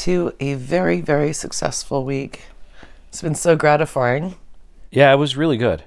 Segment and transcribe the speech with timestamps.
[0.00, 2.42] to a very, very successful week.
[3.08, 4.36] It's been so gratifying.
[4.90, 5.82] Yeah, it was really good.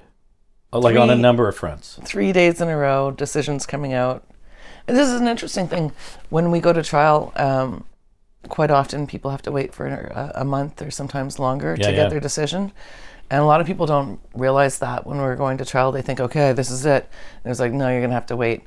[0.71, 1.99] Uh, Like on a number of fronts.
[2.03, 4.23] Three days in a row, decisions coming out.
[4.87, 5.93] And this is an interesting thing.
[6.29, 7.85] When we go to trial, um,
[8.49, 11.91] quite often people have to wait for a, a month or sometimes longer Yeah, to
[11.91, 11.97] yeah.
[12.03, 12.71] get their decision.
[13.31, 16.19] And a lot of people don't realize that when we're going to trial, they think,
[16.19, 17.09] okay, this is it.
[17.43, 18.63] And it's like, no, you're going to have to wait.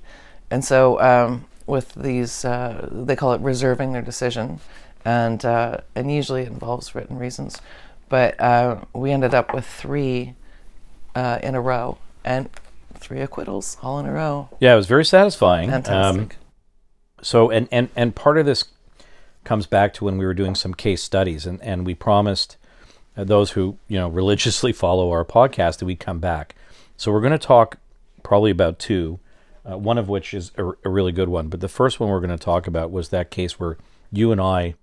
[0.51, 4.61] And so um, with these, uh, they call it reserving their decision.
[5.07, 7.61] And, uh, and usually it involves written reasons.
[8.09, 10.35] But uh, we ended up with three
[11.15, 12.49] uh, in a row and
[12.95, 14.49] three acquittals all in a row.
[14.61, 15.73] Yeah, it was very satisfying.
[15.73, 16.37] Um, Fantastic.
[17.23, 18.65] so and, and and part of this
[19.45, 22.57] comes back to when we were doing some case studies and, and we promised
[23.17, 26.55] uh, those who you know religiously follow our podcast that we'd come back
[26.97, 27.79] so we're going to talk
[28.25, 29.21] probably about two
[29.69, 32.21] uh, one of which is a, a really good one but the first one we're
[32.21, 33.79] going to talk about was that case where
[34.11, 34.75] you and i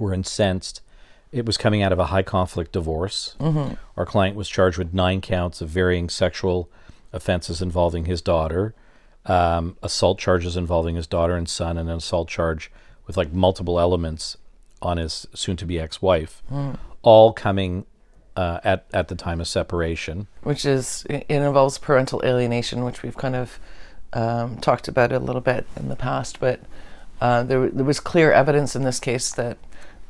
[0.00, 0.80] were incensed
[1.32, 3.36] it was coming out of a high conflict divorce
[3.96, 6.68] our client was charged with nine counts of varying sexual
[7.12, 8.74] offenses involving his daughter
[9.26, 12.70] um, assault charges involving his daughter and son, and an assault charge
[13.06, 14.36] with like multiple elements
[14.80, 16.42] on his soon-to-be ex-wife,
[17.02, 17.84] all coming
[18.34, 20.26] uh, at at the time of separation.
[20.42, 23.58] which is it involves parental alienation, which we've kind of
[24.14, 26.40] um, talked about a little bit in the past.
[26.40, 26.60] But
[27.20, 29.58] uh, there, there was clear evidence in this case that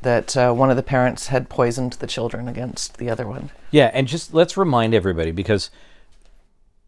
[0.02, 3.50] that uh, one of the parents had poisoned the children against the other one.
[3.70, 5.70] Yeah, and just let's remind everybody because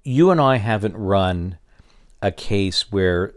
[0.03, 1.59] you and I haven't run
[2.21, 3.35] a case where,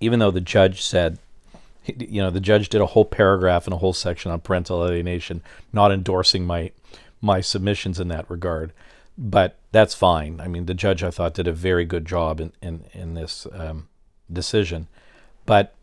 [0.00, 1.18] even though the judge said,
[1.86, 5.42] you know, the judge did a whole paragraph and a whole section on parental alienation,
[5.72, 6.70] not endorsing my
[7.20, 8.72] my submissions in that regard,
[9.16, 10.40] but that's fine.
[10.40, 13.46] I mean, the judge I thought did a very good job in in in this
[13.52, 13.88] um,
[14.32, 14.86] decision,
[15.46, 15.74] but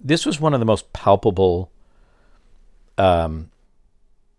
[0.00, 1.70] this was one of the most palpable
[2.98, 3.50] um,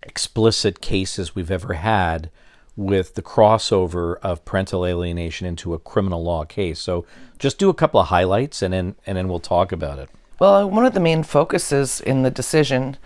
[0.01, 2.29] explicit cases we've ever had
[2.75, 6.79] with the crossover of parental alienation into a criminal law case.
[6.79, 7.05] So
[7.37, 10.09] just do a couple of highlights and then and then we'll talk about it.
[10.39, 12.97] Well, one of the main focuses in the decision,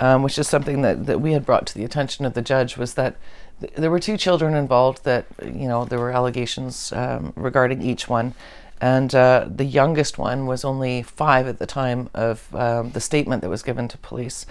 [0.00, 2.76] um, which is something that, that we had brought to the attention of the judge,
[2.76, 3.16] was that
[3.60, 8.08] th- there were two children involved that, you know, there were allegations um, regarding each
[8.08, 8.34] one.
[8.80, 13.42] And uh, the youngest one was only five at the time of um, the statement
[13.42, 14.46] that was given to police.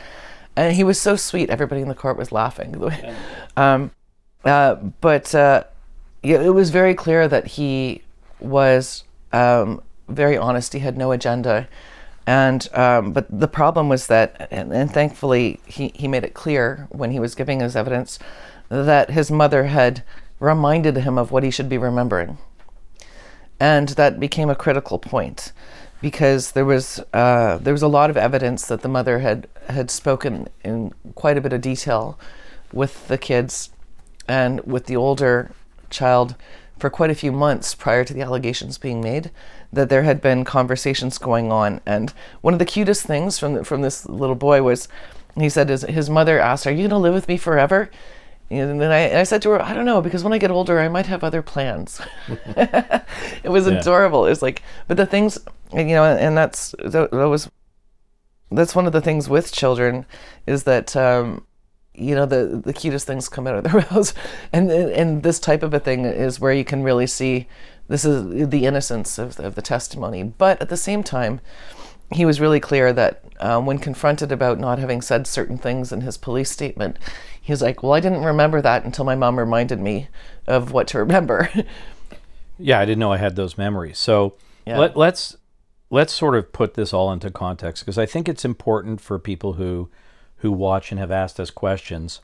[0.60, 2.76] And he was so sweet, everybody in the court was laughing.
[3.58, 3.92] um,
[4.44, 5.64] uh, but uh,
[6.22, 8.02] yeah, it was very clear that he
[8.42, 10.74] was um, very honest.
[10.74, 11.70] He had no agenda,
[12.28, 16.90] and um, but the problem was that, and, and thankfully he he made it clear
[16.90, 18.20] when he was giving his evidence
[18.68, 20.04] that his mother had
[20.42, 22.38] reminded him of what he should be remembering,
[23.62, 25.54] and that became a critical point
[26.02, 29.92] because there was uh, there was a lot of evidence that the mother had had
[29.92, 32.20] spoken in quite a bit of detail
[32.74, 33.70] with the kids
[34.28, 35.52] and with the older
[35.90, 36.36] child
[36.78, 39.32] for quite a few months prior to the allegations being made
[39.74, 41.82] that there had been conversations going on.
[41.86, 44.88] And one of the cutest things from the, from this little boy was
[45.36, 47.90] he said his, his mother asked are you going to live with me forever?
[48.52, 50.80] And then I, I said to her i don't know because when i get older
[50.80, 52.02] i might have other plans.
[53.44, 53.74] It was Yeah.
[53.80, 54.26] adorable.
[54.26, 55.38] It was like but the things
[55.74, 57.50] you know and that's that, that was
[58.52, 60.06] that's one of the things with children
[60.48, 61.46] is that um,
[61.94, 64.14] you know the the cutest things come out of their mouths
[64.52, 67.48] and and this type of a thing is where you can really see
[67.88, 71.42] this is the innocence of, of the testimony but at the same time
[72.12, 76.02] he was really clear that um, when confronted about not having said certain things in
[76.02, 76.98] his police statement
[77.40, 80.08] he was like well i didn't remember that until my mom reminded me
[80.48, 81.50] of what to remember
[82.60, 83.98] Yeah, I didn't know I had those memories.
[83.98, 84.78] So Yeah.
[84.78, 85.38] let, let's
[85.90, 89.54] let's sort of put this all into context because I think it's important for people
[89.54, 89.90] who
[90.38, 92.22] who watch and have asked us questions.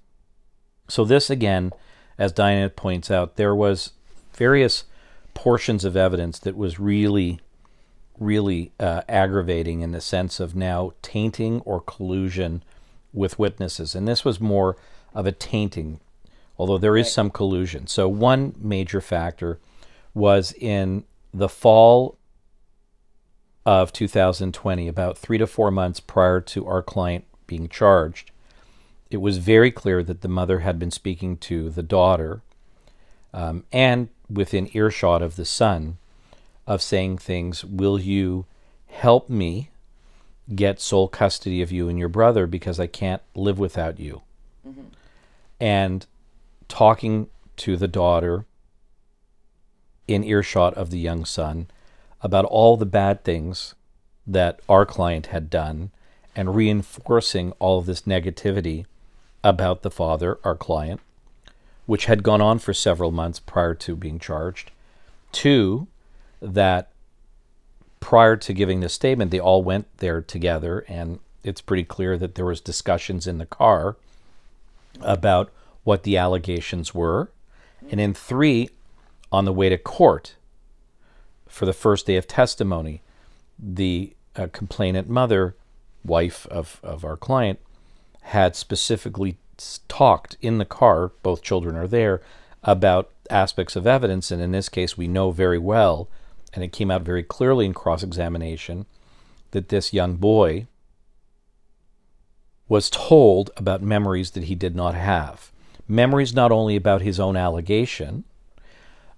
[0.87, 1.73] So this again,
[2.17, 3.91] as Diana points out, there was
[4.33, 4.85] various
[5.33, 7.39] portions of evidence that was really
[8.19, 12.63] really uh, aggravating in the sense of now tainting or collusion
[13.11, 13.95] with witnesses.
[13.95, 14.77] And this was more
[15.13, 15.99] of a tainting,
[16.57, 17.87] although there is some collusion.
[17.87, 19.59] So, one major factor
[20.13, 21.03] was in
[21.33, 22.17] the fall
[23.65, 28.31] of 2020, about three to four months prior to our client being charged.
[29.09, 32.41] It was very clear that the mother had been speaking to the daughter
[33.33, 35.97] um, and within earshot of the son
[36.65, 38.45] of saying things, Will you
[38.87, 39.69] help me
[40.53, 44.21] get sole custody of you and your brother because I can't live without you?
[45.59, 46.05] And
[46.67, 47.27] talking
[47.57, 48.45] to the daughter
[50.07, 51.67] in earshot of the young son
[52.25, 53.75] about all the bad things
[54.25, 55.91] that our client had done
[56.35, 58.83] and reinforcing all of this negativity
[59.43, 60.99] about the father, our client,
[61.85, 64.71] which had gone on for several months prior to being charged.
[65.31, 65.85] Two,
[66.41, 66.89] that
[67.99, 72.33] prior to giving the statement, they all went there together, and it's pretty clear that
[72.33, 73.97] there was discussions in the car
[74.99, 75.51] about
[75.83, 77.29] what the allegations were.
[77.91, 78.71] And in three,
[79.31, 80.33] on the way to court
[81.47, 83.01] for the first day of testimony,
[83.57, 85.55] the uh, complainant mother,
[86.03, 87.59] wife of, of our client,
[88.21, 89.37] had specifically
[89.87, 92.21] talked in the car, both children are there,
[92.63, 94.31] about aspects of evidence.
[94.31, 96.09] And in this case, we know very well,
[96.53, 98.85] and it came out very clearly in cross examination,
[99.51, 100.67] that this young boy
[102.67, 105.51] was told about memories that he did not have.
[105.87, 108.23] Memories not only about his own allegation,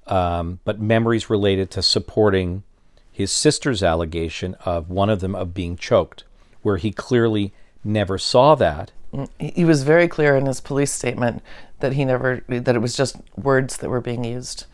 [0.07, 2.63] um, but memories related to supporting
[3.11, 6.23] his sister's allegation of one of them of being choked,
[6.61, 8.91] where he clearly never saw that.
[9.39, 11.41] He was very clear in his police statement
[11.79, 14.65] that he never that it was just words that were being used.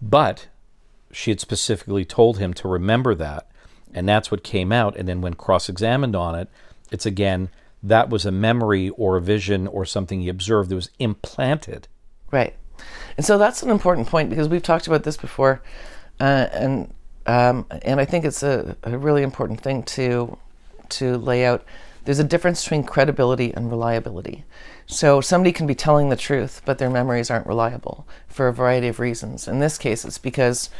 [0.00, 0.46] But
[1.10, 3.48] she had specifically told him to remember that,
[3.92, 4.96] and that's what came out.
[4.96, 6.48] And then when cross-examined on it,
[6.90, 7.48] it's again
[7.82, 11.88] that was a memory or a vision or something he observed that was implanted.
[12.30, 12.54] Right.
[13.16, 15.60] And so that's an important point because we've talked about this before,
[16.20, 16.92] uh, and
[17.26, 20.38] um, and I think it's a, a really important thing to
[20.90, 21.64] to lay out.
[22.04, 24.44] There's a difference between credibility and reliability.
[24.86, 28.88] So somebody can be telling the truth, but their memories aren't reliable for a variety
[28.88, 29.46] of reasons.
[29.46, 30.70] In this case, it's because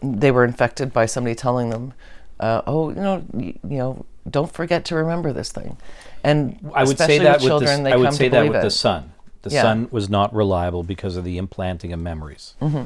[0.00, 1.92] they were infected by somebody telling them,
[2.38, 5.76] uh, "Oh, you know, you, you know, don't forget to remember this thing."
[6.22, 8.62] And I would say that with they I would come say to that with it.
[8.62, 9.12] the son.
[9.42, 9.62] The Yeah.
[9.62, 12.54] son was not reliable because of the implanting of memories.
[12.60, 12.84] Mm-hmm.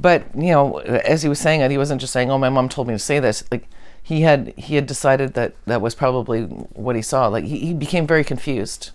[0.00, 2.68] but you know as he was saying it he wasn't just saying oh my mom
[2.68, 3.66] told me to say this like
[4.02, 7.74] he had he had decided that that was probably what he saw like he, he
[7.74, 8.90] became very confused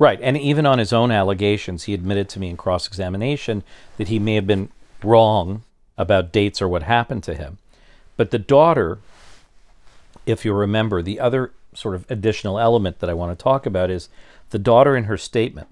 [0.00, 3.64] Right, and even on his own allegations, he admitted to me in cross-examination
[3.96, 4.68] that he may have been
[5.02, 5.64] wrong
[5.96, 7.58] about dates or what happened to him.
[8.16, 8.98] But the daughter,
[10.24, 13.90] if you remember, the other sort of additional element that I want to talk about
[13.90, 14.08] is
[14.50, 15.66] the daughter in her statement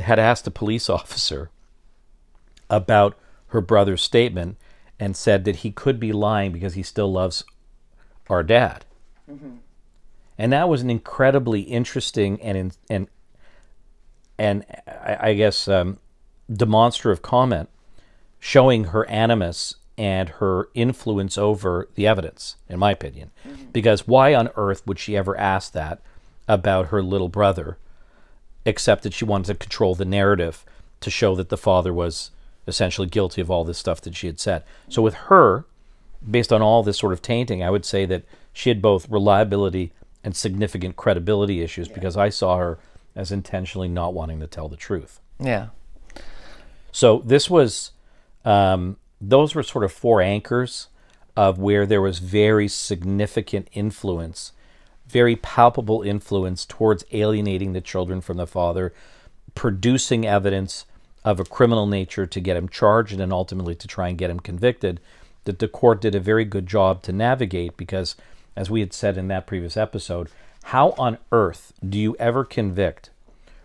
[0.00, 1.50] had asked a police officer
[2.68, 3.18] about
[3.48, 4.56] her brother's statement
[4.98, 7.44] and said that he could be lying because he still loves
[8.28, 8.84] our dad.
[10.38, 13.08] And that was an incredibly interesting and in, and
[14.38, 15.98] and I, I guess um,
[16.50, 17.68] demonstrative comment
[18.38, 23.30] showing her animus and her influence over the evidence, in my opinion.
[23.72, 26.00] Because why on earth would she ever ask that
[26.48, 27.76] about her little brother,
[28.70, 30.64] except that she wanted to control the narrative
[31.00, 32.30] to show that the father was
[32.66, 34.62] essentially guilty of all this stuff that she had said.
[34.88, 35.64] So with her,
[36.28, 38.22] based on all this sort of tainting, I would say that
[38.52, 42.78] she had both reliability and significant credibility issues because I saw her
[43.16, 45.20] as intentionally not wanting to tell the truth.
[45.38, 45.68] yeah
[46.92, 47.92] So this was,
[48.44, 50.88] um, those were sort of four anchors
[51.36, 54.52] of where there was very significant influence,
[55.10, 58.92] very palpable influence towards alienating the children from the father,
[59.54, 60.86] producing evidence
[61.24, 64.30] of a criminal nature to get him charged and then ultimately to try and get
[64.30, 65.00] him convicted.
[65.44, 68.14] That the court did a very good job to navigate because,
[68.54, 70.28] as we had said in that previous episode,
[70.64, 73.10] how on earth do you ever convict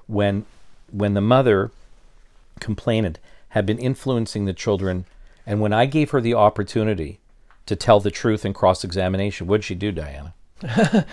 [0.07, 0.45] when
[0.91, 1.71] when the mother
[2.59, 5.05] complainant had been influencing the children
[5.45, 7.19] and when I gave her the opportunity
[7.65, 10.33] to tell the truth in cross examination, what'd she do, Diana?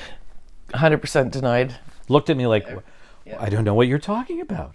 [0.73, 1.77] 100% denied
[2.09, 2.69] Looked at me like,
[3.39, 4.75] I don't know what you're talking about.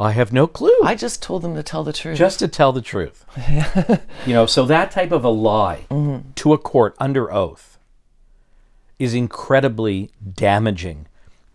[0.00, 0.70] I have no clue.
[0.84, 3.24] i just told them to tell the truth just to tell the truth.
[4.26, 6.30] you know, so that type of a lie mm-hmm.
[6.36, 7.78] to a court under oath
[8.98, 11.06] is incredibly damaging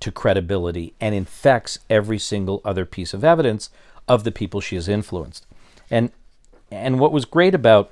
[0.02, 3.70] to credibility and infects every single other piece of evidence
[4.08, 5.46] of the people she has influenced.
[5.90, 6.12] And
[6.70, 7.92] and what was great about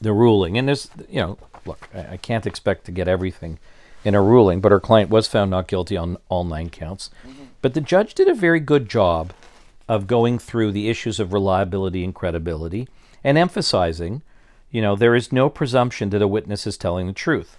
[0.00, 3.58] the ruling, and there's you know, look, I, I can't expect to get everything
[4.06, 7.10] in a ruling, but her client was found not guilty on all nine counts.
[7.26, 7.46] Mm-hmm.
[7.60, 9.32] But the judge did a very good job
[9.88, 12.86] of going through the issues of reliability and credibility
[13.24, 14.22] and emphasizing,
[14.70, 17.56] you know, there is no presumption that a witness is telling the truth.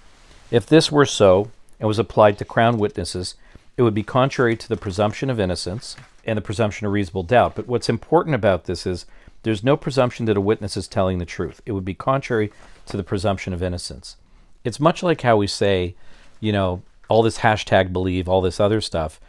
[0.50, 1.52] If this were so
[1.82, 3.36] and was applied to Crown witnesses,
[3.76, 7.56] it would be contrary to the presumption of innocence and the presumption of reasonable doubt.
[7.56, 9.06] But what's important about this is
[9.44, 11.62] there's no presumption that a witness is telling the truth.
[11.66, 12.54] It would be contrary
[12.86, 14.16] to the presumption of innocence.
[14.64, 15.96] It's much like how we say,
[16.40, 19.20] you know, all this hashtag believe, all this other stuff.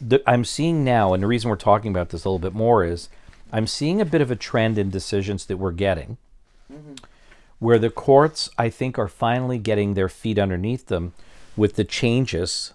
[0.00, 2.84] The, I'm seeing now, and the reason we're talking about this a little bit more
[2.84, 3.08] is
[3.52, 6.16] I'm seeing a bit of a trend in decisions that we're getting
[6.72, 6.94] mm-hmm.
[7.58, 11.12] where the courts, I think, are finally getting their feet underneath them
[11.56, 12.72] with the changes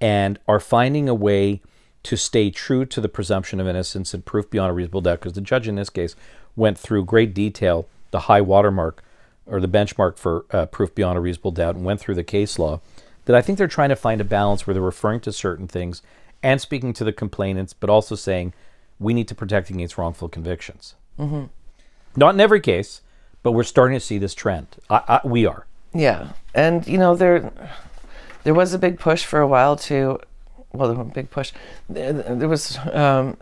[0.00, 1.60] and are finding a way
[2.02, 5.32] to stay true to the presumption of innocence and proof beyond a reasonable doubt, because
[5.32, 6.14] the judge in this case
[6.54, 9.02] went through great detail the high watermark
[9.46, 12.58] or the benchmark for uh, proof beyond a reasonable doubt and went through the case
[12.58, 12.80] law,
[13.26, 16.02] that I think they're trying to find a balance where they're referring to certain things
[16.42, 18.52] and speaking to the complainants, but also saying
[18.98, 20.94] we need to protect against wrongful convictions.
[21.18, 21.44] Mm-hmm.
[22.16, 23.00] Not in every case,
[23.42, 24.66] but we're starting to see this trend.
[24.88, 25.66] I, I, we are.
[25.92, 27.52] Yeah, and you know there,
[28.42, 30.18] there was a big push for a while to,
[30.72, 31.52] well, there was a big push.
[31.88, 33.36] There, there was um,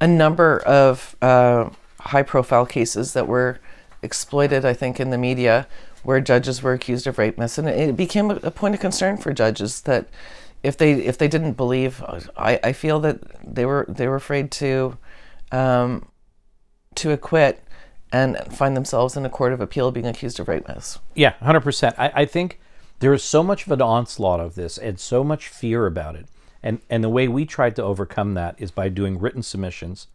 [0.00, 1.70] a number of uh,
[2.00, 3.60] high-profile cases that were
[4.02, 5.66] exploited, I think, in the media
[6.02, 9.32] where judges were accused of rape myths, and it became a, point of concern for
[9.32, 10.08] judges that
[10.62, 12.02] if they if they didn't believe,
[12.36, 13.20] I, I feel that
[13.54, 14.98] they were they were afraid to
[15.50, 16.08] um,
[16.96, 17.62] to acquit
[18.12, 20.66] and find themselves in a court of appeal being accused of rape.
[21.14, 21.94] Yeah, hundred percent.
[21.98, 22.60] I, I think
[22.98, 26.26] there is so much of an onslaught of this and so much fear about it,
[26.62, 30.08] and and the way we tried to overcome that is by doing written submissions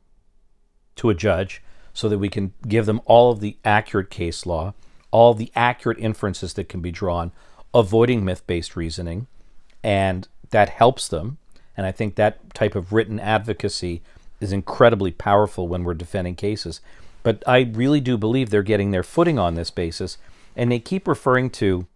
[0.96, 1.62] to a judge
[1.98, 4.72] so that we can give them all of the accurate case law,
[5.10, 7.32] all the accurate inferences that can be drawn,
[7.74, 9.25] avoiding myth-based reasoning,
[9.84, 11.39] and that helps them.
[11.75, 14.04] And I think that type of written advocacy
[14.39, 16.82] is incredibly powerful when we're defending cases.
[17.24, 20.20] But I really do believe they're getting their footing on this basis.
[20.56, 21.88] And they keep referring to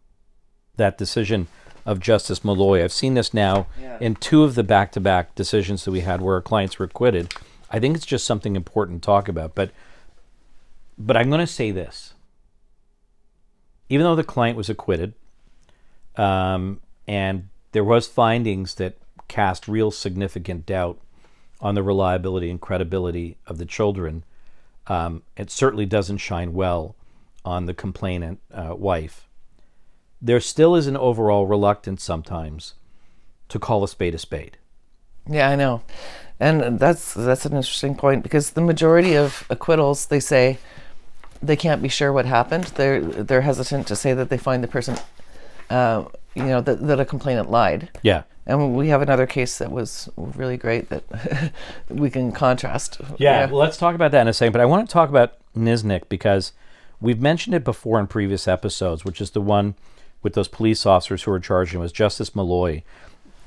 [0.78, 1.46] that decision
[1.86, 2.84] of Justice Molloy.
[2.84, 4.00] I've seen this now yeah.
[4.02, 6.88] in two of the back to back decisions that we had where our clients were
[6.88, 7.36] acquitted.
[7.70, 9.54] I think it's just something important to talk about.
[9.54, 9.70] But
[11.06, 12.14] but I'm going to say this.
[13.90, 15.14] Even though the client was acquitted,
[16.16, 21.00] um, and there was findings that cast real significant doubt
[21.60, 24.24] on the reliability and credibility of the children.
[24.88, 26.96] Um, it certainly doesn't shine well
[27.46, 29.28] on the complainant uh, wife.
[30.22, 32.76] There still is an overall reluctance sometimes
[33.50, 34.58] to call a spade a spade.
[35.28, 35.82] Yeah, I know,
[36.40, 40.58] and that's that's an interesting point because the majority of acquittals they say
[41.42, 42.66] they can't be sure what happened.
[42.76, 44.98] They're they're hesitant to say that they find the person
[45.72, 46.06] uh,
[46.36, 47.90] you know, that, that a complainant lied.
[48.02, 48.24] Yeah.
[48.46, 51.54] And we have another case that was really great that
[51.90, 53.00] we can contrast.
[53.18, 53.46] Yeah, yeah.
[53.46, 54.54] Well, let's talk about that in a second.
[54.54, 56.54] But I want to talk about Nyznik because
[57.00, 59.76] we've mentioned it before in previous episodes, which is the one
[60.24, 62.84] with those police officers who were charged was Justice Molloy.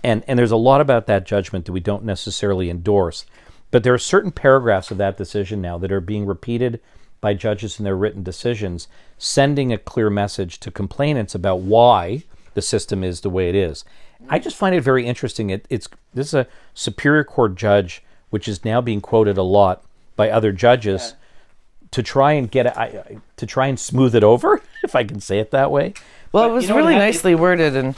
[0.02, 3.24] And, and there's a lot about that judgment that we don't necessarily endorse.
[3.70, 6.80] But there are certain paragraphs of that decision now that are being repeated
[7.24, 12.60] by judges in their written decisions, sending a clear message to complainants about why the
[12.60, 13.82] system is the way it is.
[14.28, 15.48] I just find it very interesting.
[15.48, 19.86] It, it's this is a Superior Court judge, which is now being quoted a lot
[20.16, 21.88] by other judges yeah.
[21.92, 25.20] to try and get it, I, to try and smooth it over, if I can
[25.20, 25.94] say it that way.
[26.30, 27.94] Well, but, it was you know, really nicely it, worded, and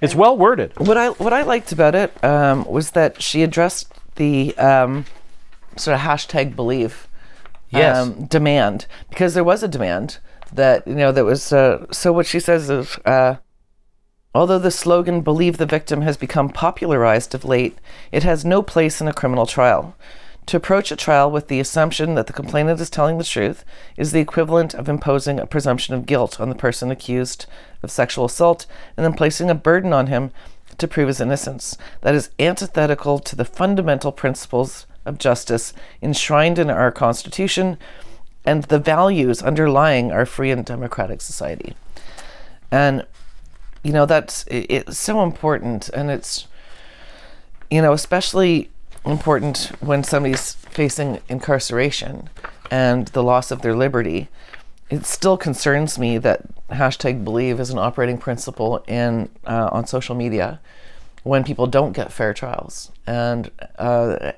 [0.00, 0.72] it's well worded.
[0.78, 5.04] What I what I liked about it um, was that she addressed the um,
[5.76, 7.06] sort of hashtag believe
[7.74, 7.96] yes.
[7.96, 10.18] um, demand because there was a demand
[10.52, 13.36] that you know that was uh, so what she says is uh,
[14.36, 17.78] Although the slogan Believe the Victim has become popularized of late,
[18.10, 19.94] it has no place in a criminal trial.
[20.46, 23.64] To approach a trial with the assumption that the complainant is telling the truth
[23.96, 27.46] is the equivalent of imposing a presumption of guilt on the person accused
[27.80, 28.66] of sexual assault
[28.96, 30.32] and then placing a burden on him
[30.78, 31.78] to prove his innocence.
[32.00, 37.78] That is antithetical to the fundamental principles of justice enshrined in our Constitution
[38.44, 41.74] and the values underlying our free and democratic society.
[42.70, 43.06] And
[43.84, 46.48] you know that's it, it's so important and it's
[47.70, 48.70] you know especially
[49.04, 52.28] important when somebody's facing incarceration
[52.70, 54.28] and the loss of their liberty
[54.90, 60.14] it still concerns me that hashtag believe is an operating principle in uh, on social
[60.14, 60.58] media
[61.22, 64.32] when people don't get fair trials and uh,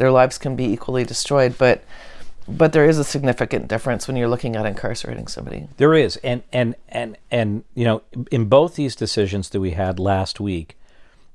[0.00, 1.84] their lives can be equally destroyed but
[2.48, 5.68] but there is a significant difference when you're looking at incarcerating somebody.
[5.76, 9.98] There is, and and and and you know, in both these decisions that we had
[9.98, 10.76] last week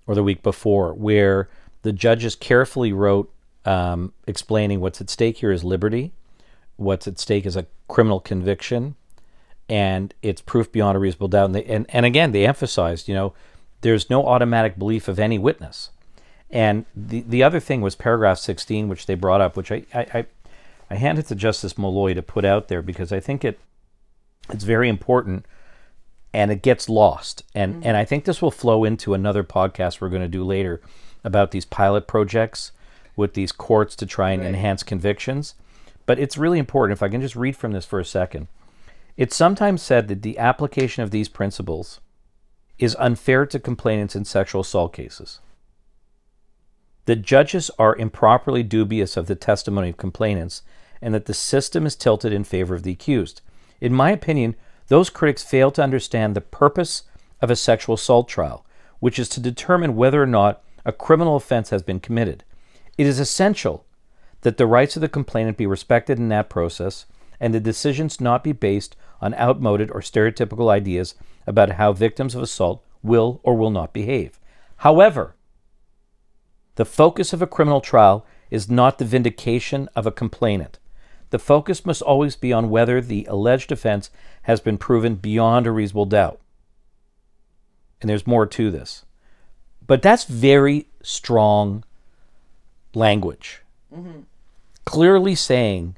[0.07, 1.47] or the week before, where
[1.83, 3.31] the judges carefully wrote
[3.65, 6.11] um, explaining what's at stake here is liberty,
[6.75, 8.95] what's at stake is a criminal conviction,
[9.69, 11.45] and it's proof beyond a reasonable doubt.
[11.45, 13.33] And they, and, and again, they emphasized, you know,
[13.81, 15.91] there's no automatic belief of any witness.
[16.51, 20.25] And the the other thing was paragraph 16, which they brought up, which I, I,
[20.89, 23.59] I hand it to Justice Molloy to put out there because I think it
[24.49, 25.45] it's very important
[26.33, 27.43] and it gets lost.
[27.53, 27.87] And mm-hmm.
[27.87, 30.81] and I think this will flow into another podcast we're going to do later
[31.23, 32.71] about these pilot projects
[33.15, 34.49] with these courts to try and right.
[34.49, 35.55] enhance convictions.
[36.05, 38.47] But it's really important if I can just read from this for a second.
[39.17, 42.01] It's sometimes said that the application of these principles
[42.77, 45.39] is unfair to complainants in sexual assault cases.
[47.05, 50.63] That judges are improperly dubious of the testimony of complainants
[51.01, 53.41] and that the system is tilted in favor of the accused.
[53.79, 54.55] In my opinion,
[54.87, 57.03] those critics fail to understand the purpose
[57.41, 58.65] of a sexual assault trial,
[58.99, 62.43] which is to determine whether or not a criminal offense has been committed.
[62.97, 63.85] It is essential
[64.41, 67.05] that the rights of the complainant be respected in that process
[67.39, 72.41] and the decisions not be based on outmoded or stereotypical ideas about how victims of
[72.41, 74.39] assault will or will not behave.
[74.77, 75.34] However,
[76.75, 80.77] the focus of a criminal trial is not the vindication of a complainant.
[81.29, 84.09] The focus must always be on whether the alleged offense
[84.43, 86.39] has been proven beyond a reasonable doubt.
[87.99, 89.03] And there's more to this.
[89.85, 91.83] But that's very strong
[92.93, 93.61] language.
[93.93, 94.21] Mm-hmm.
[94.85, 95.95] Clearly saying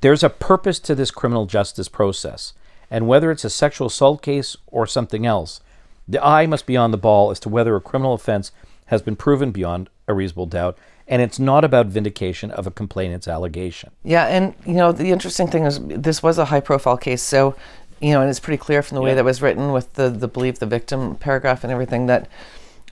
[0.00, 2.52] there's a purpose to this criminal justice process.
[2.90, 5.60] And whether it's a sexual assault case or something else,
[6.06, 8.52] the eye must be on the ball as to whether a criminal offense
[8.94, 10.78] has been proven beyond a reasonable doubt.
[11.06, 13.90] And it's not about vindication of a complainant's allegation.
[14.02, 17.54] Yeah, and you know the interesting thing is this was a high-profile case, so
[18.00, 19.16] you know, and it's pretty clear from the way yeah.
[19.16, 22.26] that was written with the the believe the victim paragraph and everything that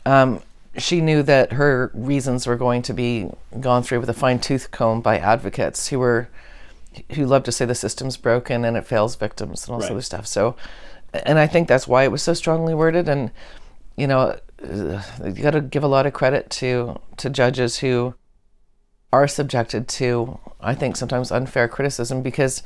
[0.05, 0.43] um,
[0.77, 3.29] she knew that her reasons were going to be
[3.61, 6.29] gone through with a fine tooth comb by advocates who were
[7.13, 9.85] who love to say the system's broken and it fails victims and all right.
[9.85, 10.27] this other stuff.
[10.27, 10.57] So,
[11.13, 13.09] and I think that's why it was so strongly worded.
[13.09, 13.31] And
[13.97, 18.15] you know, you got to give a lot of credit to to judges who
[19.13, 22.63] are subjected to, I think, sometimes unfair criticism because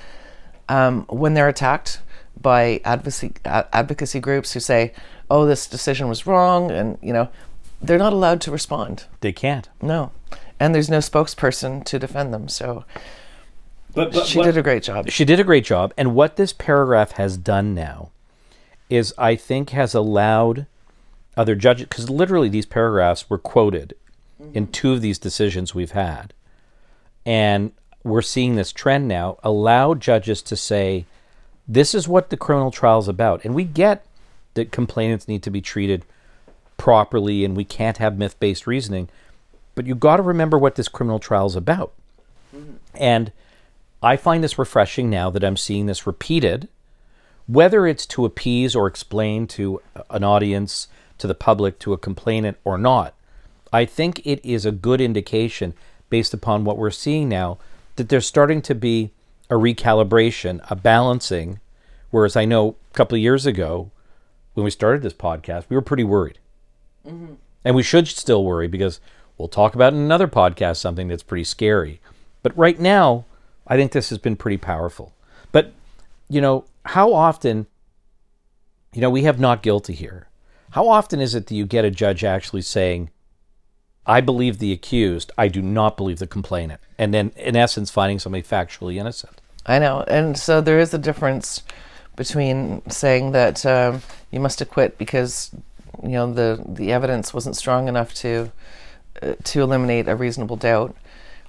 [0.68, 2.00] um, when they're attacked
[2.40, 4.92] by advocacy advocacy groups who say,
[5.30, 7.28] "Oh, this decision was wrong," and you know,
[7.80, 9.04] they're not allowed to respond.
[9.20, 9.68] They can't.
[9.80, 10.12] No,
[10.60, 12.48] and there's no spokesperson to defend them.
[12.48, 12.84] So
[13.96, 15.08] but, but she what, did a great job.
[15.08, 15.94] She did a great job.
[15.96, 18.10] And what this paragraph has done now
[18.90, 20.66] is, I think, has allowed
[21.36, 23.94] other judges, because literally these paragraphs were quoted
[24.40, 24.56] mm-hmm.
[24.56, 26.32] in two of these decisions we've had.
[27.24, 27.72] And
[28.04, 31.06] we're seeing this trend now allow judges to say,
[31.66, 33.44] this is what the criminal trial is about.
[33.44, 34.06] And we get
[34.54, 36.04] that complainants need to be treated
[36.76, 39.08] properly and we can't have myth based reasoning.
[39.74, 41.92] But you've got to remember what this criminal trial is about.
[42.54, 42.76] Mm-hmm.
[42.94, 43.32] And
[44.02, 46.68] I find this refreshing now that I'm seeing this repeated,
[47.46, 52.56] whether it's to appease or explain to an audience, to the public, to a complainant
[52.64, 53.14] or not.
[53.72, 55.74] I think it is a good indication,
[56.08, 57.58] based upon what we're seeing now,
[57.96, 59.10] that there's starting to be
[59.50, 61.60] a recalibration, a balancing.
[62.10, 63.90] Whereas I know a couple of years ago,
[64.54, 66.38] when we started this podcast, we were pretty worried.
[67.06, 67.34] Mm-hmm.
[67.64, 69.00] And we should still worry because
[69.36, 72.00] we'll talk about in another podcast something that's pretty scary.
[72.42, 73.24] But right now,
[73.66, 75.12] I think this has been pretty powerful.
[75.52, 75.72] But,
[76.28, 77.66] you know, how often,
[78.92, 80.28] you know, we have not guilty here.
[80.76, 83.10] How often is it that you get a judge actually saying,
[84.06, 88.18] I believe the accused, I do not believe the complainant, and then in essence finding
[88.18, 89.40] somebody factually innocent?
[89.64, 90.04] I know.
[90.06, 91.62] And so there is a difference
[92.14, 95.50] between saying that um, you must acquit because
[96.02, 98.52] you know the the evidence wasn't strong enough to
[99.22, 100.94] uh, to eliminate a reasonable doubt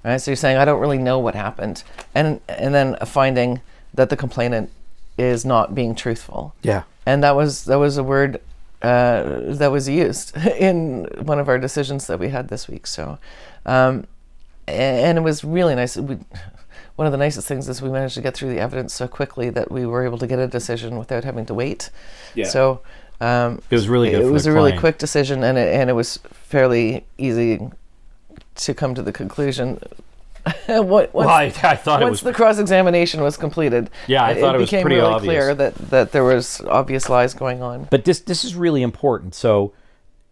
[0.08, 0.22] Right?
[0.22, 1.84] So you're saying I don't really know what happened,
[2.16, 3.60] and and then a finding
[3.94, 4.72] that the complainant
[5.18, 6.56] is not being truthful.
[6.62, 6.84] Yeah.
[7.06, 8.40] And that was that was a word
[8.82, 12.88] uh, that was used in one of our decisions that we had this week.
[12.88, 13.18] So,
[13.66, 14.06] um,
[14.68, 15.98] and, it was really nice.
[15.98, 16.18] We,
[16.96, 19.50] one of the nicest things is we managed to get through the evidence so quickly
[19.52, 21.90] that we were able to get a decision without having to wait.
[22.36, 22.46] Yeah.
[22.46, 22.82] So
[23.22, 24.66] um, it was really It was a client.
[24.66, 27.70] really quick decision, and it, and it was fairly easy
[28.56, 29.80] to come to the conclusion.
[30.68, 33.90] what, well, I, I thought once it was the cross examination was completed.
[34.08, 35.32] Yeah, I thought it, it was became pretty really obvious.
[35.32, 37.88] clear that that there was obvious lies going on.
[37.90, 39.36] But this this is really important.
[39.36, 39.74] So,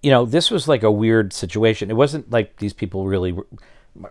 [0.01, 1.89] you know, this was like a weird situation.
[1.89, 3.35] It wasn't like these people really.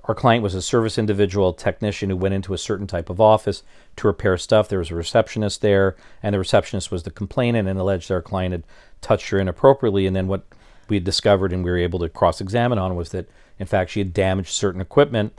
[0.04, 3.62] Our client was a service individual technician who went into a certain type of office
[3.96, 4.66] to repair stuff.
[4.66, 8.52] There was a receptionist there, and the receptionist was the complainant and alleged our client
[8.52, 8.64] had
[9.02, 10.06] touched her inappropriately.
[10.06, 10.46] And then what
[10.88, 13.90] we had discovered and we were able to cross examine on was that in fact,
[13.90, 15.32] she had damaged certain equipment,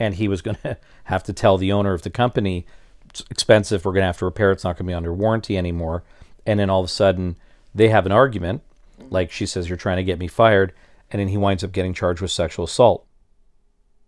[0.00, 2.66] and he was going to have to tell the owner of the company,
[3.08, 5.12] it's expensive, we're going to have to repair it, it's not going to be under
[5.12, 6.02] warranty anymore.
[6.46, 7.36] And then all of a sudden,
[7.74, 8.62] they have an argument,
[9.10, 10.72] like she says, You're trying to get me fired,
[11.12, 13.06] and then he winds up getting charged with sexual assault.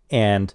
[0.09, 0.53] And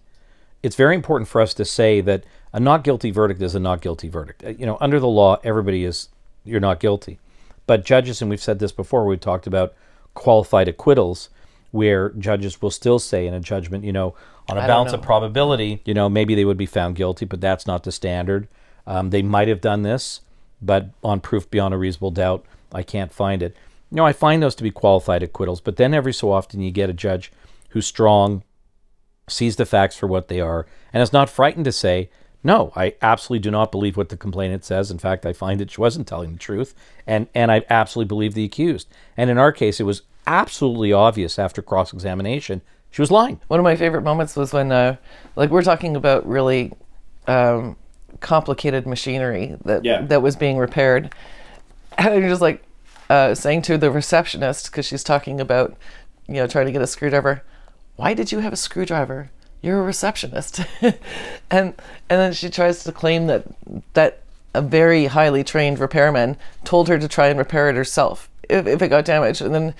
[0.62, 3.80] it's very important for us to say that a not guilty verdict is a not
[3.80, 4.44] guilty verdict.
[4.44, 6.08] Uh, you know, under the law, everybody is,
[6.44, 7.18] you're not guilty.
[7.66, 9.74] But judges, and we've said this before, we talked about
[10.14, 11.28] qualified acquittals
[11.70, 14.14] where judges will still say in a judgment, you know,
[14.48, 17.66] on a balance of probability, you know, maybe they would be found guilty, but that's
[17.66, 18.48] not the standard.
[18.86, 20.22] Um, they might have done this,
[20.62, 23.54] but on proof beyond a reasonable doubt, I can't find it.
[23.90, 25.60] you know, I find those to be qualified acquittals.
[25.60, 27.32] But then every so often you get a judge
[27.70, 28.42] who's strong,
[29.28, 32.10] sees the facts for what they are, and is not frightened to say,
[32.44, 34.90] no, I absolutely do not believe what the complainant says.
[34.90, 36.74] In fact, I find that she wasn't telling the truth,
[37.06, 38.88] and, and I absolutely believe the accused.
[39.16, 42.60] And in our case, it was absolutely obvious after cross examination
[42.90, 43.38] she was lying.
[43.48, 44.96] One of my favorite moments was when, uh,
[45.36, 46.72] like, we're talking about really
[47.26, 47.76] um,
[48.20, 50.00] complicated machinery that Yeah.
[50.02, 51.12] that was being repaired,
[51.98, 52.62] and you're just like
[53.10, 55.76] uh, saying to the receptionist because she's talking about,
[56.26, 57.42] you know, trying to get a screwdriver.
[57.96, 59.30] Why did you have a screwdriver?
[59.60, 60.94] You're a receptionist, and
[61.50, 61.74] and
[62.08, 63.44] then she tries to claim that
[63.92, 64.20] that
[64.54, 68.80] a very highly trained repairman told her to try and repair it herself if, if
[68.80, 69.74] it got damaged, and then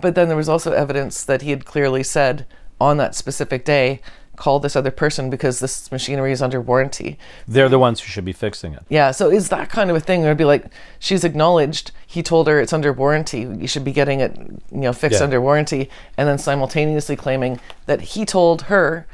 [0.00, 2.46] but then there was also evidence that he had clearly said
[2.80, 4.00] on that specific day,
[4.36, 7.16] call this other person because this machinery is under warranty.
[7.46, 8.82] They're the ones who should be fixing it.
[8.88, 10.66] Yeah, so is that kind of a thing where it'd be like
[10.98, 14.36] she's acknowledged he told her it's under warranty, you should be getting it,
[14.72, 15.24] you know, fixed Yeah.
[15.24, 19.06] under warranty, and then simultaneously claiming that he told her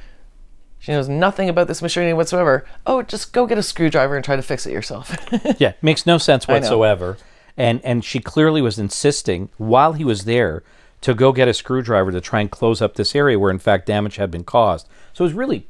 [0.79, 2.65] she knows nothing about this machinery whatsoever.
[2.87, 5.15] Oh, just go get a screwdriver and try to fix it yourself.
[5.59, 7.19] Yeah, makes no sense whatsoever.
[7.61, 10.63] And and she clearly was insisting while he was there
[11.03, 13.85] to go get a screwdriver to try and close up this area where in fact
[13.85, 14.89] damage had been caused.
[15.13, 15.67] So it was really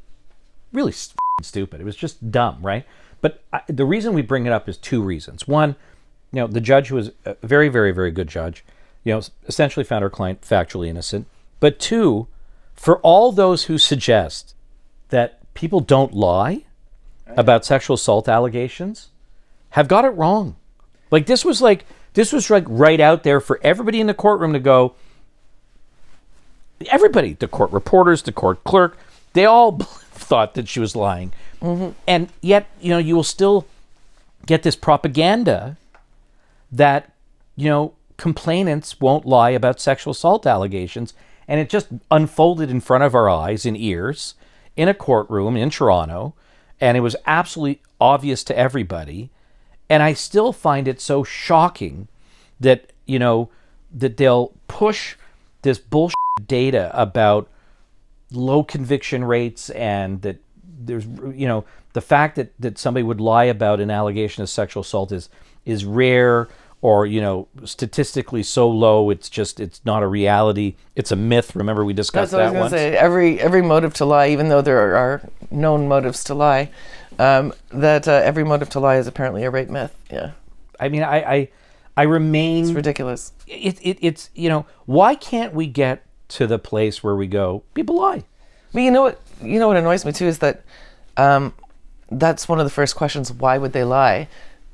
[0.73, 0.95] really
[1.43, 1.81] stupid.
[1.81, 2.87] It was just dumb, right?
[3.21, 5.49] But I, the reason we bring it up is two reasons.
[5.49, 5.75] One,
[6.33, 8.65] you know, the judge was a very very very good judge.
[9.03, 11.27] You know, essentially found her client factually innocent.
[11.59, 12.29] But two,
[12.75, 14.55] for all those who suggest
[15.09, 16.67] that people don't lie
[17.27, 19.09] about sexual assault allegations,
[19.71, 20.55] have got it wrong.
[21.11, 24.53] Like this was like this was like right out there for everybody in the courtroom
[24.53, 24.95] to go.
[26.91, 28.97] Everybody, the court reporters, the court clerk,
[29.33, 31.91] they all thought that she was lying, mm-hmm.
[32.07, 33.67] and yet you know you will still
[34.47, 35.77] get this propaganda
[36.73, 37.13] that
[37.57, 41.15] you know complainants won't lie about sexual assault allegations,
[41.47, 44.35] and it just unfolded in front of our eyes and ears
[44.77, 46.35] in a courtroom in Toronto,
[46.81, 49.31] and it was absolutely obvious to everybody.
[49.91, 52.07] And I still find it so shocking
[52.61, 53.51] that, you know,
[53.93, 55.17] that they'll push
[55.63, 56.15] this bullshit
[56.47, 57.51] data about
[58.31, 63.45] low conviction rates and that there's, you know, the fact that, that somebody would lie
[63.45, 65.29] about an allegation of sexual assault is,
[65.67, 66.49] is rare
[66.83, 70.77] or, you know, statistically so low, it's just, it's not a reality.
[70.97, 71.55] It's a myth.
[71.55, 72.73] Remember we discussed That's what I was that once?
[72.73, 72.97] say.
[72.97, 76.71] Every every motive to lie, even though there are known motives to lie,
[77.19, 79.95] um, that uh, every motive to lie is apparently a rape myth.
[80.11, 80.33] Yeah,
[80.79, 81.49] I mean, I, I,
[81.99, 83.33] I remain it's ridiculous.
[83.47, 87.63] it, it, it's you know why can't we get to the place where we go
[87.75, 88.23] people lie
[88.73, 89.21] But you know what?
[89.43, 90.63] You know what annoys me too is that
[91.17, 91.53] um,
[92.11, 93.31] that's one of the first questions.
[93.33, 94.29] Why would they lie?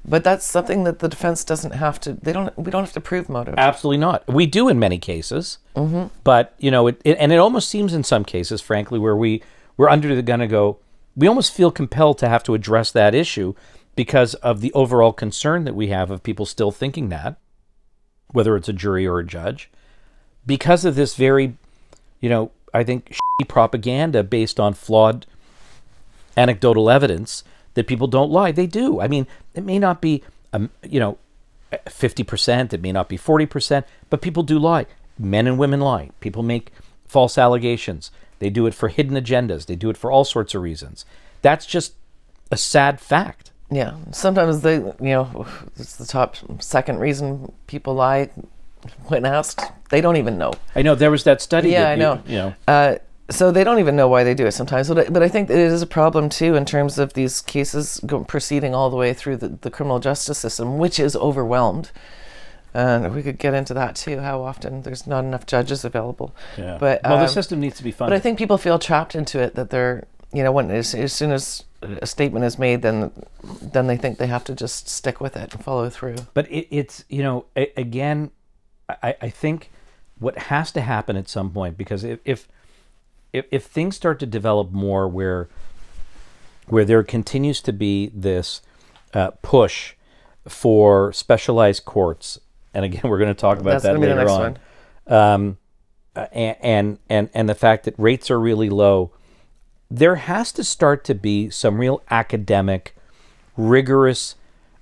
[0.08, 2.12] But that's something that the defense doesn't have to.
[2.12, 2.56] They don't.
[2.56, 3.54] We don't have to prove motive.
[3.56, 6.06] absolutely not we do in many cases mm-hmm.
[6.24, 9.42] but you know it, it and it almost seems in some cases frankly where we
[9.76, 10.78] we're under the gun to go
[11.16, 13.54] we almost feel compelled to have to address that issue
[13.94, 17.38] because of the overall concern that we have of people still thinking that
[18.32, 19.70] whether it's a jury or a judge
[20.46, 21.56] because of this very
[22.20, 23.16] you know i think
[23.48, 25.26] propaganda based on flawed
[26.36, 27.44] anecdotal evidence
[27.76, 28.50] that people don't lie.
[28.52, 29.00] They do.
[29.00, 31.16] I mean, it may not be, um, you know,
[31.86, 34.86] 50%, it may not be 40%, but people do lie.
[35.18, 36.10] Men and women lie.
[36.20, 36.72] People make
[37.06, 38.10] false allegations.
[38.38, 39.66] They do it for hidden agendas.
[39.66, 41.04] They do it for all sorts of reasons.
[41.42, 41.94] That's just
[42.50, 43.50] a sad fact.
[43.70, 43.94] Yeah.
[44.12, 48.30] Sometimes they, you know, it's the top second reason people lie
[49.06, 49.60] when asked.
[49.90, 50.52] They don't even know.
[50.74, 51.70] I know there was that study.
[51.70, 52.22] Yeah, that I you- know.
[52.26, 52.94] You know, Uh,
[53.28, 54.88] so they don't even know why they do it sometimes.
[54.88, 58.00] But I, but I think it is a problem too in terms of these cases
[58.06, 61.90] go, proceeding all the way through the, the criminal justice system, which is overwhelmed.
[62.74, 64.18] And we could get into that too.
[64.20, 66.34] How often there's not enough judges available.
[66.58, 66.76] yeah.
[66.78, 68.12] But well, the um, system needs to be funded.
[68.12, 68.16] But.
[68.16, 71.32] I think people feel trapped into it that they're, you know, when as, as soon
[71.32, 73.12] as a statement is made, then
[73.42, 76.16] then they think they have to just stick with it and follow through.
[76.34, 78.30] but it, it's you know a, again
[78.88, 79.70] I, I think
[80.18, 82.48] what has to happen at some point because if, if
[83.36, 85.48] if if things start to develop more where
[86.68, 88.62] where there continues to be this
[89.14, 89.94] uh, push
[90.48, 92.40] for specialized courts
[92.72, 94.58] and again we're going to talk about That's that gonna be the later on
[95.08, 95.58] um,
[96.14, 99.12] uh, and, and and and the fact that rates are really low
[99.90, 102.96] there has to start to be some real academic
[103.56, 104.34] rigorous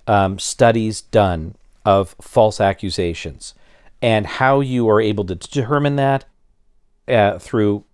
[0.07, 3.55] um, studies done of false accusations
[4.01, 6.25] and how you are able to determine that
[7.09, 7.85] uh, through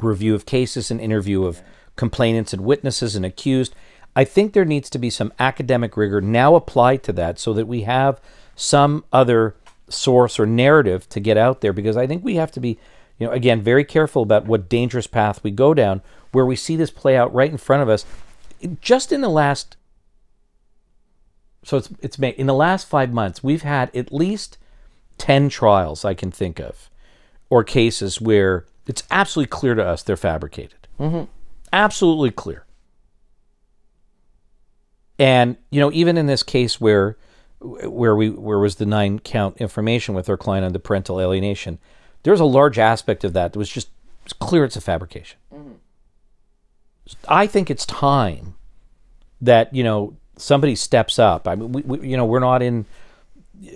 [0.00, 1.62] review of cases and interview of
[1.96, 3.74] complainants and witnesses and accused.
[4.14, 7.66] I think there needs to be some academic rigor now applied to that so that
[7.66, 8.20] we have
[8.56, 9.54] some other
[9.88, 12.78] source or narrative to get out there because I think we have to be,
[13.18, 16.02] you know, again, very careful about what dangerous path we go down
[16.32, 18.04] where we see this play out right in front of us.
[18.80, 19.76] Just in the last,
[21.62, 22.30] so it's it's May.
[22.30, 24.56] In the last five months, we've had at least
[25.18, 26.88] ten trials I can think of,
[27.50, 30.88] or cases where it's absolutely clear to us they're fabricated.
[30.98, 31.24] Mm-hmm.
[31.72, 32.64] Absolutely clear.
[35.18, 37.16] And you know, even in this case where
[37.60, 41.78] where we where was the nine count information with our client on the parental alienation,
[42.22, 43.88] there was a large aspect of that that was just
[44.24, 45.38] it's clear it's a fabrication.
[45.52, 45.72] Mm-hmm.
[47.28, 48.54] I think it's time
[49.40, 51.46] that you know somebody steps up.
[51.46, 52.86] I mean, we, we, you know we're not in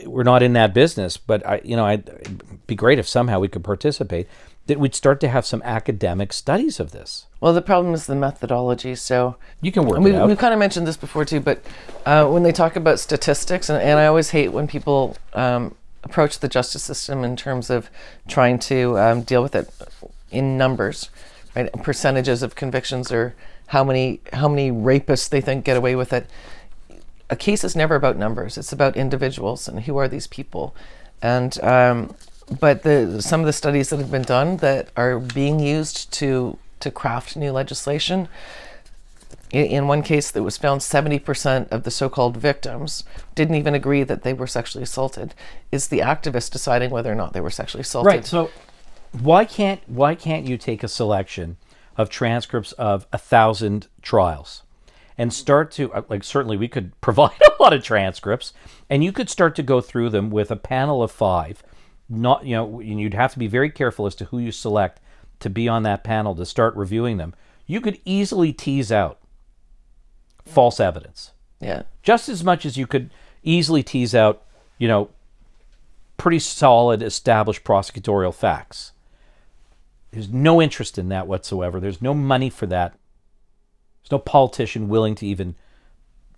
[0.05, 3.39] we're not in that business, but I you know I'd, it'd be great if somehow
[3.39, 4.27] we could participate
[4.67, 7.27] that we'd start to have some academic studies of this.
[7.41, 8.95] Well, the problem is the methodology.
[8.95, 10.29] So you can work we, it out.
[10.29, 11.65] We've kind of mentioned this before too, but
[12.05, 16.41] uh, when they talk about statistics, and, and I always hate when people um, approach
[16.41, 17.91] the justice system in terms of
[18.29, 19.71] trying to um, deal with it
[20.31, 21.11] in numbers,
[21.55, 21.73] right?
[21.83, 23.35] Percentages of convictions or
[23.69, 26.29] how many how many rapists they think get away with it.
[27.29, 30.75] A case is never about numbers; it's about individuals and who are these people.
[31.23, 32.15] And um,
[32.61, 36.59] but the some of the studies that have been done that are being used to
[36.81, 38.29] to craft new legislation.
[39.53, 43.05] In, one case, that was found 70% of the so-called victims
[43.37, 45.35] didn't even agree that they were sexually assaulted.
[45.71, 48.13] Is the activist deciding whether or not they were sexually assaulted?
[48.13, 48.27] Right.
[48.27, 48.51] So,
[49.13, 51.57] why can't why can't you take a selection
[51.97, 54.63] of transcripts of a thousand trials?
[55.19, 58.53] and start to uh, like certainly we could provide a lot of transcripts
[58.91, 61.63] and you could start to go through them with a panel of five
[62.09, 65.01] not you know you'd have to be very careful as to who you select
[65.41, 67.35] to be on that panel to start reviewing them.
[67.67, 69.19] You could easily tease out
[70.45, 71.33] false evidence.
[71.61, 71.83] Yeah.
[72.03, 73.11] Just as much as you could
[73.43, 74.43] easily tease out
[74.79, 75.11] you know
[76.17, 78.93] pretty solid established prosecutorial facts.
[80.13, 81.79] There's no interest in that whatsoever.
[81.79, 82.93] There's no money for that.
[84.03, 85.57] There's no politician willing to even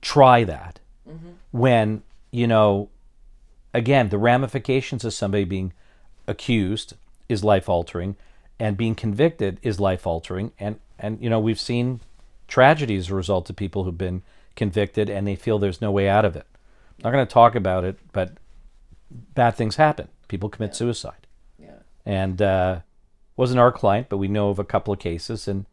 [0.01, 1.31] try that mm-hmm.
[1.51, 2.89] when you know
[3.75, 5.73] again, the ramifications of somebody being
[6.27, 6.95] accused
[7.29, 8.17] is life altering,
[8.59, 10.53] and being convicted is life altering.
[10.59, 12.01] And and you know we've seen
[12.47, 14.23] tragedies as a result of people who've been
[14.57, 16.47] convicted and they feel there's no way out of it.
[16.99, 18.33] I'm not going to talk about it, but
[19.11, 20.09] bad things happen.
[20.27, 20.77] People commit yeah.
[20.77, 21.27] suicide.
[21.59, 21.79] Yeah.
[22.05, 22.81] And uh,
[23.37, 25.67] wasn't our client, but we know of a couple of cases, and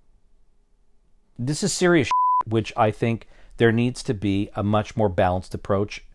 [1.39, 2.09] this is serious,
[2.45, 3.27] which I think
[3.57, 6.05] there needs to be a much more balanced approach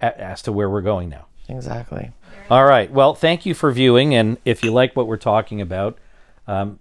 [0.00, 1.26] as to where we're going now.
[1.48, 2.10] Exactly.
[2.50, 2.90] All right.
[2.90, 4.14] Well, thank you for viewing.
[4.14, 5.98] And if you like what we're talking about,
[6.46, 6.78] um,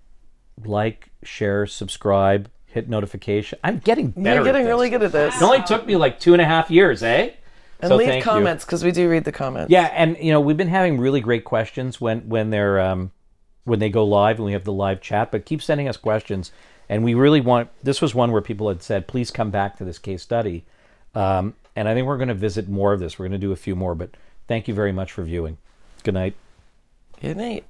[0.63, 3.59] like, share, subscribe, hit notification.
[3.63, 4.35] I'm getting better.
[4.35, 5.35] You're getting really good at this.
[5.35, 7.31] It only took me like two and a half years, eh?
[7.79, 9.69] And so leave comments because we do read the comments.
[9.69, 13.11] Yeah, and you know we've been having really great questions when when they're um,
[13.65, 15.31] when they go live and we have the live chat.
[15.31, 16.51] But keep sending us questions,
[16.87, 17.69] and we really want.
[17.83, 20.65] This was one where people had said, "Please come back to this case study,"
[21.13, 23.17] um, and I think we're going to visit more of this.
[23.17, 24.11] We're going to do a few more, but
[24.47, 25.57] thank you very much for viewing.
[26.03, 26.35] Good night.
[27.21, 27.65] Good night.